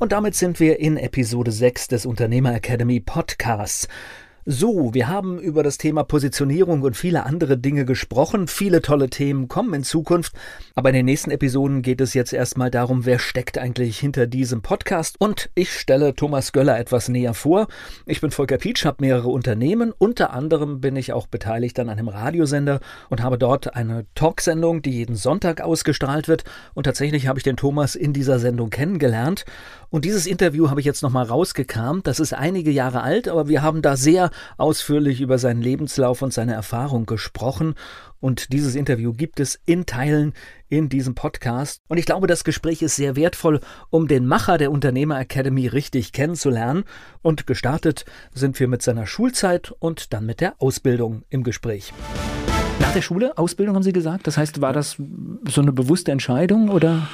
[0.00, 3.86] Und damit sind wir in Episode 6 des Unternehmer Academy Podcasts.
[4.46, 8.48] So, wir haben über das Thema Positionierung und viele andere Dinge gesprochen.
[8.48, 10.32] Viele tolle Themen kommen in Zukunft.
[10.74, 14.62] Aber in den nächsten Episoden geht es jetzt erstmal darum, wer steckt eigentlich hinter diesem
[14.62, 15.16] Podcast.
[15.18, 17.68] Und ich stelle Thomas Göller etwas näher vor.
[18.06, 19.92] Ich bin Volker Pietsch, habe mehrere Unternehmen.
[19.98, 24.92] Unter anderem bin ich auch beteiligt an einem Radiosender und habe dort eine Talksendung, die
[24.92, 26.44] jeden Sonntag ausgestrahlt wird.
[26.72, 29.44] Und tatsächlich habe ich den Thomas in dieser Sendung kennengelernt.
[29.90, 32.06] Und dieses Interview habe ich jetzt nochmal rausgekramt.
[32.06, 36.32] Das ist einige Jahre alt, aber wir haben da sehr ausführlich über seinen Lebenslauf und
[36.32, 37.74] seine Erfahrung gesprochen.
[38.20, 40.34] Und dieses Interview gibt es in Teilen
[40.68, 41.80] in diesem Podcast.
[41.88, 46.12] Und ich glaube, das Gespräch ist sehr wertvoll, um den Macher der Unternehmer Academy richtig
[46.12, 46.84] kennenzulernen.
[47.22, 51.92] Und gestartet sind wir mit seiner Schulzeit und dann mit der Ausbildung im Gespräch.
[52.90, 54.26] Nach der Schule, Ausbildung haben Sie gesagt?
[54.26, 54.96] Das heißt, war das
[55.48, 57.06] so eine bewusste Entscheidung oder?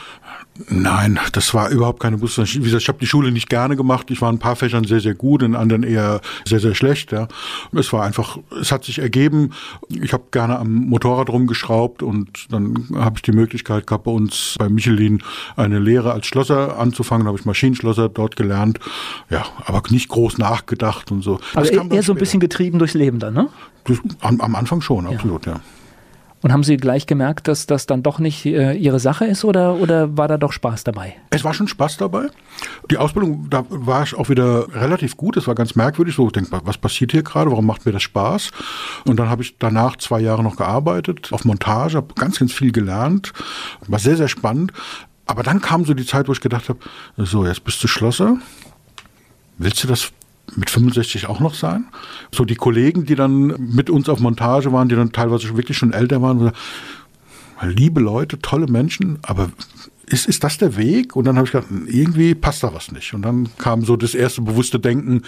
[0.70, 2.64] Nein, das war überhaupt keine bewusste Entscheidung.
[2.64, 4.10] Wie gesagt, ich habe die Schule nicht gerne gemacht.
[4.10, 7.12] Ich war in ein paar Fächern sehr, sehr gut, in anderen eher sehr, sehr schlecht.
[7.12, 7.28] Ja.
[7.72, 9.50] Es war einfach, es hat sich ergeben.
[9.90, 14.54] Ich habe gerne am Motorrad rumgeschraubt und dann habe ich die Möglichkeit gehabt, bei uns
[14.58, 15.22] bei Michelin
[15.56, 17.26] eine Lehre als Schlosser anzufangen.
[17.26, 18.80] Da habe ich Maschinenschlosser dort gelernt.
[19.28, 21.38] Ja, aber nicht groß nachgedacht und so.
[21.52, 23.50] Aber eher so ein bisschen getrieben durchs Leben dann, ne?
[24.20, 25.52] Am, am Anfang schon, absolut, ja.
[25.52, 25.60] ja.
[26.42, 29.76] Und haben Sie gleich gemerkt, dass das dann doch nicht äh, Ihre Sache ist oder,
[29.76, 31.16] oder war da doch Spaß dabei?
[31.30, 32.28] Es war schon Spaß dabei.
[32.90, 35.36] Die Ausbildung, da war ich auch wieder relativ gut.
[35.36, 36.14] Es war ganz merkwürdig.
[36.14, 37.50] So, ich denke, was passiert hier gerade?
[37.50, 38.50] Warum macht mir das Spaß?
[39.06, 42.70] Und dann habe ich danach zwei Jahre noch gearbeitet auf Montage, habe ganz, ganz viel
[42.70, 43.32] gelernt.
[43.88, 44.72] War sehr, sehr spannend.
[45.24, 46.78] Aber dann kam so die Zeit, wo ich gedacht habe,
[47.16, 48.36] so, jetzt bist du Schlosser.
[49.58, 50.12] Willst du das
[50.56, 51.86] mit 65 auch noch sein.
[52.32, 55.92] So die Kollegen, die dann mit uns auf Montage waren, die dann teilweise wirklich schon
[55.92, 56.52] älter waren,
[57.62, 59.50] liebe Leute, tolle Menschen, aber
[60.08, 61.16] ist, ist das der Weg?
[61.16, 63.12] Und dann habe ich gedacht, irgendwie passt da was nicht.
[63.12, 65.22] Und dann kam so das erste bewusste Denken,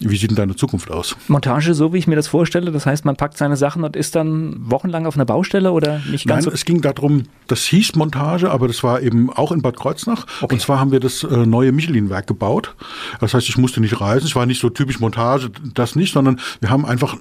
[0.00, 1.16] wie sieht denn deine Zukunft aus?
[1.28, 4.14] Montage, so wie ich mir das vorstelle, das heißt, man packt seine Sachen und ist
[4.14, 6.50] dann wochenlang auf einer Baustelle oder nicht ganz Nein, so?
[6.50, 10.26] es ging darum, das hieß Montage, aber das war eben auch in Bad Kreuznach.
[10.40, 10.54] Okay.
[10.54, 12.74] Und zwar haben wir das äh, neue Michelin-Werk gebaut.
[13.20, 14.26] Das heißt, ich musste nicht reisen.
[14.26, 17.16] Es war nicht so typisch Montage, das nicht, sondern wir haben einfach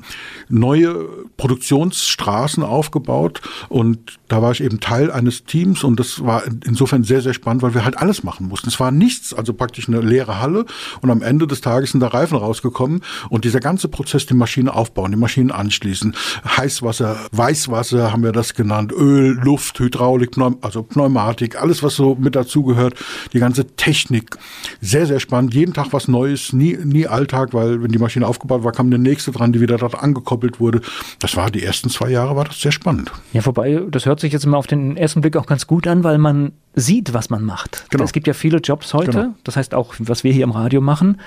[0.47, 7.00] neue Produktionsstraßen aufgebaut und da war ich eben Teil eines Teams und das war insofern
[7.01, 8.69] insofern sehr, sehr spannend, weil wir halt alles machen mussten.
[8.69, 10.65] Es war nichts, also praktisch eine leere Halle
[11.01, 14.73] und am Ende des Tages sind da Reifen rausgekommen und dieser ganze Prozess, die Maschine
[14.73, 20.83] aufbauen, die Maschinen anschließen, Heißwasser, Weißwasser haben wir das genannt, Öl, Luft, Hydraulik, Pneum also
[20.83, 22.95] Pneumatik, alles was so mit dazugehört,
[23.33, 24.37] die ganze Technik.
[24.79, 25.53] Sehr, sehr spannend.
[25.53, 28.99] Jeden Tag was Neues, nie, nie Alltag, weil wenn die Maschine aufgebaut war, kam eine
[28.99, 30.81] nächste dran, die wieder dort angekoppelt wurde.
[31.19, 33.11] Das war die ersten zwei Jahre, war das sehr spannend.
[33.33, 36.03] Ja, vorbei, das hört sich jetzt mal auf den ersten Blick auch ganz gut an,
[36.03, 37.85] weil man sieht, was man macht.
[37.89, 38.03] Genau.
[38.03, 39.35] Es gibt ja viele Jobs heute, genau.
[39.43, 41.17] das heißt auch, was wir hier im Radio machen,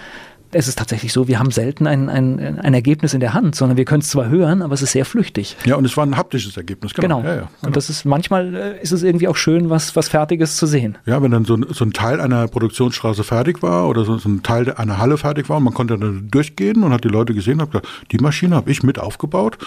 [0.54, 3.76] es ist tatsächlich so, wir haben selten ein, ein, ein Ergebnis in der Hand, sondern
[3.76, 5.56] wir können es zwar hören, aber es ist sehr flüchtig.
[5.64, 7.18] Ja, und es war ein haptisches Ergebnis, genau.
[7.18, 7.28] genau.
[7.28, 7.48] Ja, ja, genau.
[7.62, 10.96] Und das ist manchmal äh, ist es irgendwie auch schön, was, was Fertiges zu sehen.
[11.06, 14.28] Ja, wenn dann so ein, so ein Teil einer Produktionsstraße fertig war oder so, so
[14.28, 17.34] ein Teil einer Halle fertig war und man konnte dann durchgehen und hat die Leute
[17.34, 19.58] gesehen, hat gesagt, die Maschine habe ich mit aufgebaut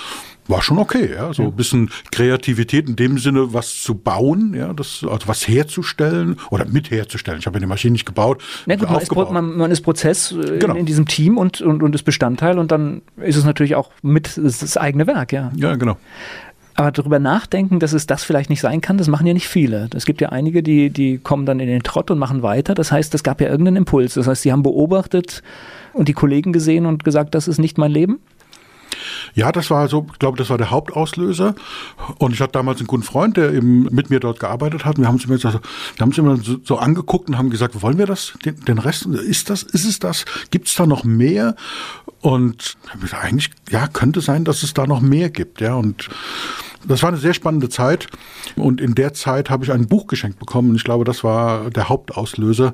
[0.49, 1.33] war schon okay, ja.
[1.33, 6.37] So ein bisschen Kreativität in dem Sinne, was zu bauen, ja, das, also was herzustellen
[6.49, 7.39] oder mit herzustellen.
[7.39, 8.43] Ich habe ja die Maschine nicht gebaut.
[8.65, 10.73] Na gut, man, ist, man, man ist Prozess äh, genau.
[10.73, 13.91] in, in, diesem Team und, und, und ist Bestandteil und dann ist es natürlich auch
[14.01, 15.51] mit das, das eigene Werk, ja.
[15.55, 15.97] Ja, genau.
[16.77, 19.89] Aber darüber nachdenken, dass es das vielleicht nicht sein kann, das machen ja nicht viele.
[19.95, 22.75] Es gibt ja einige, die, die kommen dann in den Trott und machen weiter.
[22.75, 24.13] Das heißt, es gab ja irgendeinen Impuls.
[24.13, 25.41] Das heißt, sie haben beobachtet
[25.93, 28.19] und die Kollegen gesehen und gesagt, das ist nicht mein Leben.
[29.38, 31.54] Ja, das war so, ich glaube, das war der Hauptauslöser.
[32.18, 34.98] Und ich hatte damals einen guten Freund, der eben mit mir dort gearbeitet hat.
[34.98, 35.60] Wir haben uns immer, so, wir
[36.00, 38.34] haben uns immer so, so, angeguckt und haben gesagt, wollen wir das?
[38.44, 40.25] Den, den Rest, ist das, ist es das?
[40.50, 41.56] Gibt es da noch mehr?
[42.19, 42.78] Und
[43.12, 45.75] eigentlich, ja, könnte sein, dass es da noch mehr gibt, ja.
[45.75, 46.10] Und
[46.85, 48.07] Das war eine sehr spannende Zeit
[48.56, 50.75] und in der Zeit habe ich ein Buch geschenkt bekommen.
[50.75, 52.74] Ich glaube, das war der Hauptauslöser.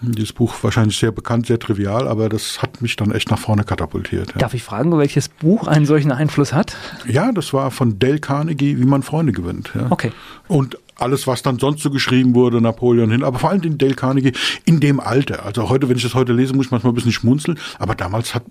[0.00, 3.62] Dieses Buch wahrscheinlich sehr bekannt, sehr trivial, aber das hat mich dann echt nach vorne
[3.62, 4.32] katapultiert.
[4.32, 4.38] Ja.
[4.38, 6.76] Darf ich fragen, welches Buch einen solchen Einfluss hat?
[7.06, 9.70] Ja, das war von Dale Carnegie, wie man Freunde gewinnt.
[9.74, 9.86] Ja.
[9.90, 10.10] Okay.
[10.48, 13.94] Und alles, was dann sonst so geschrieben wurde, Napoleon hin, aber vor allem den Dale
[13.94, 14.32] Carnegie
[14.64, 15.44] in dem Alter.
[15.44, 18.34] Also heute, wenn ich das heute lese, muss ich manchmal ein bisschen schmunzeln, aber damals
[18.34, 18.46] habe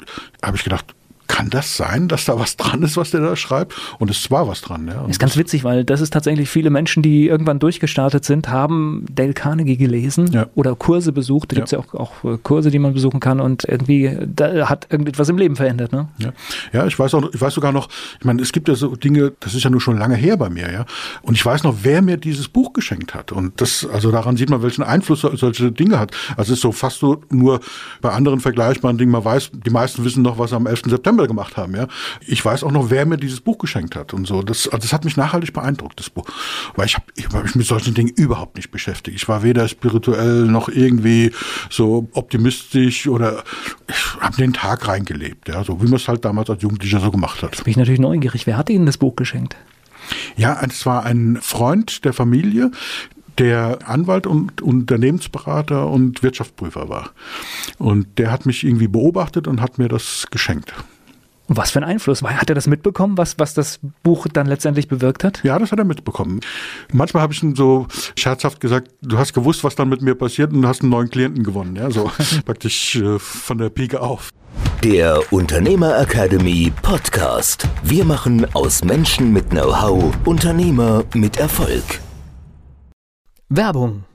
[0.55, 0.85] ich gedacht,
[1.31, 3.73] kann das sein, dass da was dran ist, was der da schreibt?
[3.99, 4.87] Und es war was dran.
[4.87, 5.05] Ja.
[5.05, 9.33] ist ganz witzig, weil das ist tatsächlich viele Menschen, die irgendwann durchgestartet sind, haben Dale
[9.33, 10.47] Carnegie gelesen ja.
[10.55, 11.53] oder Kurse besucht.
[11.53, 14.67] Da gibt es ja auch, auch, äh, Kurse, die man besuchen kann und irgendwie da
[14.67, 15.93] hat irgendetwas im Leben verändert.
[15.93, 16.09] Ne?
[16.17, 16.33] Ja.
[16.73, 17.87] ja, ich weiß auch, ich weiß sogar noch,
[18.19, 20.49] ich meine, es gibt ja so Dinge, das ist ja nur schon lange her bei
[20.49, 20.85] mir, ja.
[21.21, 23.31] Und ich weiß noch, wer mir dieses Buch geschenkt hat.
[23.31, 26.11] Und das, also daran sieht man, welchen Einfluss solche Dinge hat.
[26.35, 27.61] Also es ist so fast so nur
[28.01, 30.81] bei anderen vergleichbaren Dingen, man weiß, die meisten wissen noch, was am 11.
[30.87, 31.75] September Krempel gemacht haben.
[31.75, 31.87] Ja,
[32.25, 34.41] ich weiß auch noch, wer mir dieses Buch geschenkt hat und so.
[34.41, 36.25] Das, also das hat mich nachhaltig beeindruckt, das Buch,
[36.75, 39.17] weil ich habe ich hab mich mit solchen Dingen überhaupt nicht beschäftigt.
[39.17, 41.31] Ich war weder spirituell noch irgendwie
[41.69, 43.43] so optimistisch oder
[43.87, 47.11] ich habe den Tag reingelebt, ja, so wie man es halt damals als Jugendlicher so
[47.11, 47.51] gemacht hat.
[47.51, 48.47] Jetzt bin ich natürlich neugierig.
[48.47, 49.55] Wer hat Ihnen das Buch geschenkt?
[50.35, 52.71] Ja, es war ein Freund der Familie,
[53.37, 57.11] der Anwalt und Unternehmensberater und Wirtschaftsprüfer war.
[57.77, 60.73] Und der hat mich irgendwie beobachtet und hat mir das geschenkt.
[61.53, 62.21] Was für ein Einfluss?
[62.23, 65.43] Hat er das mitbekommen, was, was das Buch dann letztendlich bewirkt hat?
[65.43, 66.39] Ja, das hat er mitbekommen.
[66.93, 67.87] Manchmal habe ich ihm so
[68.17, 71.09] scherzhaft gesagt, du hast gewusst, was dann mit mir passiert und du hast einen neuen
[71.09, 71.75] Klienten gewonnen.
[71.75, 72.09] Ja, so
[72.45, 74.29] praktisch äh, von der Pike auf.
[74.81, 77.67] Der Unternehmer Academy Podcast.
[77.83, 81.83] Wir machen aus Menschen mit Know-how Unternehmer mit Erfolg.
[83.49, 84.05] Werbung.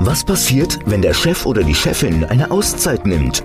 [0.00, 3.44] Was passiert, wenn der Chef oder die Chefin eine Auszeit nimmt?